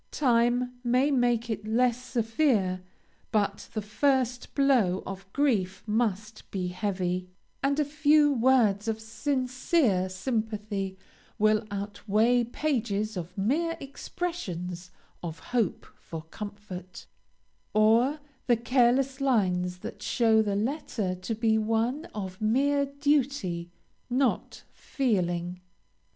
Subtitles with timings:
[0.09, 2.81] Time may make it less severe,
[3.31, 7.29] but the first blow of grief must be heavy,
[7.61, 10.97] and a few words of sincere sympathy
[11.37, 14.89] will outweigh pages of mere expressions
[15.21, 17.05] of hope for comfort,
[17.71, 23.69] or the careless lines that show the letter to be one of mere duty,
[24.09, 25.61] not feeling.